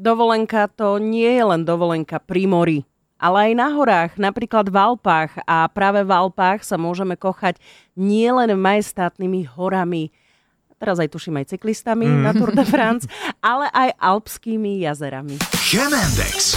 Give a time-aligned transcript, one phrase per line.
[0.00, 2.88] Dovolenka to nie je len dovolenka pri mori,
[3.20, 5.44] ale aj na horách, napríklad v Alpách.
[5.44, 7.60] A práve v Alpách sa môžeme kochať
[8.00, 10.08] nielen majestátnymi horami,
[10.80, 12.20] teraz aj tuším aj cyklistami mm.
[12.24, 13.04] na Tour de France,
[13.44, 15.36] ale aj alpskými jazerami.
[15.68, 16.56] Chemendex.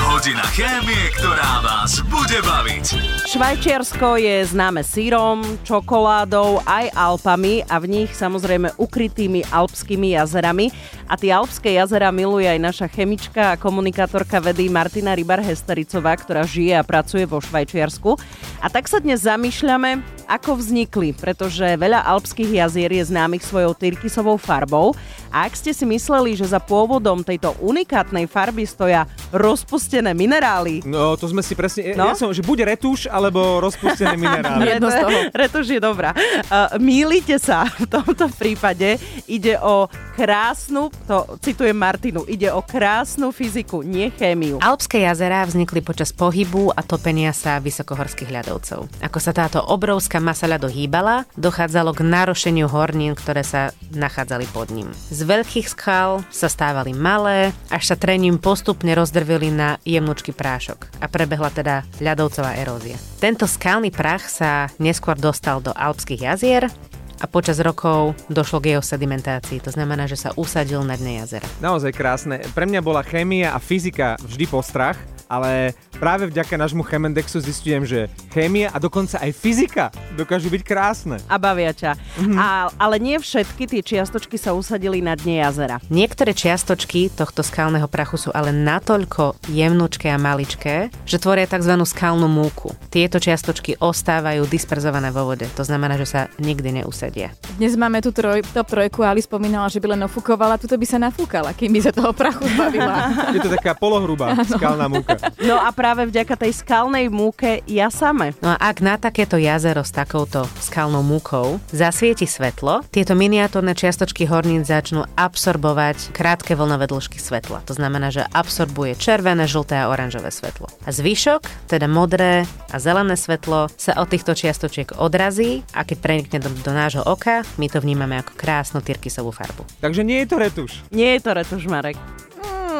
[0.00, 2.98] Hodina chémie, ktorá vás bude baviť.
[3.30, 10.74] Švajčiarsko je známe sírom, čokoládou, aj Alpami a v nich samozrejme ukrytými alpskými jazerami.
[11.10, 16.78] A tie alpské jazera miluje aj naša chemička a komunikátorka vedy Martina Rybar-Hestericová, ktorá žije
[16.78, 18.14] a pracuje vo Švajčiarsku.
[18.62, 24.38] A tak sa dnes zamýšľame, ako vznikli, pretože veľa alpských jazier je známych svojou tyrkysovou
[24.38, 24.94] farbou.
[25.34, 30.86] A ak ste si mysleli, že za pôvodom tejto unikátnej farby stoja rozpustené minerály.
[30.86, 31.98] No, to sme si presne...
[31.98, 32.06] No?
[32.06, 34.78] Ja som, že buď retuš, alebo rozpustené minerály.
[34.78, 35.18] Jedno z toho.
[35.34, 36.14] Retuš je dobrá.
[36.46, 39.02] Uh, mýlite sa v tomto prípade.
[39.26, 44.58] Ide o krásnu, to citujem Martinu, ide o krásnu fyziku, nie chémiu.
[44.60, 48.88] Alpské jazera vznikli počas pohybu a topenia sa vysokohorských ľadovcov.
[49.00, 54.70] Ako sa táto obrovská masa ľadu hýbala, dochádzalo k narušeniu hornín, ktoré sa nachádzali pod
[54.70, 54.88] ním.
[55.10, 61.06] Z veľkých skal sa stávali malé, až sa trením postupne rozdrvili na jemnučký prášok a
[61.06, 62.98] prebehla teda ľadovcová erózia.
[63.20, 66.72] Tento skalný prach sa neskôr dostal do alpských jazier
[67.20, 69.60] a počas rokov došlo k jeho sedimentácii.
[69.60, 71.44] To znamená, že sa usadil na dne jazera.
[71.60, 72.40] Naozaj krásne.
[72.56, 74.96] Pre mňa bola chémia a fyzika vždy postrach,
[75.30, 81.16] ale práve vďaka nášmu Chemendexu zistujem, že chémia a dokonca aj fyzika dokážu byť krásne.
[81.30, 81.94] A bavia ťa.
[81.94, 82.38] Mm-hmm.
[82.38, 85.76] A, ale nie všetky tie čiastočky sa usadili na dne jazera.
[85.90, 91.74] Niektoré čiastočky tohto skalného prachu sú ale natoľko jemnučké a maličké, že tvoria tzv.
[91.86, 92.74] skalnú múku.
[92.90, 95.46] Tieto čiastočky ostávajú disperzované vo vode.
[95.54, 97.32] To znamená, že sa nikdy neusadia.
[97.60, 100.98] Dnes máme tu troj, top trojku Ali spomínala, že by len ofúkovala, tuto by sa
[100.98, 103.12] nafúkala, kým by sa toho prachu zbavila.
[103.36, 105.16] Je to taká polohrubá skalná múka.
[105.42, 108.32] No a práve vďaka tej skalnej múke ja same.
[108.40, 114.24] No a ak na takéto jazero s takouto skalnou múkou zasvieti svetlo, tieto miniatúrne čiastočky
[114.24, 117.60] hornín začnú absorbovať krátke vlnové dĺžky svetla.
[117.68, 120.72] To znamená, že absorbuje červené, žlté a oranžové svetlo.
[120.88, 126.38] A zvyšok, teda modré a zelené svetlo, sa od týchto čiastočiek odrazí a keď prenikne
[126.40, 129.68] do, do nášho oka, my to vnímame ako krásnu tyrkysovú farbu.
[129.84, 130.70] Takže nie je to retuš.
[130.88, 132.00] Nie je to retuš, Marek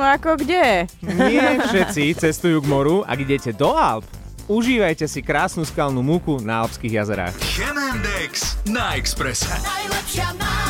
[0.01, 0.89] ako kde?
[1.05, 4.09] Nie všetci cestujú k moru, ak idete do Alp.
[4.51, 7.39] Užívajte si krásnu skalnú múku na alpských jazerách.
[7.39, 9.47] Chemendex na Expresse.
[9.63, 10.70] Najlepšia má.